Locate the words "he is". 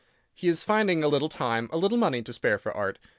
0.33-0.63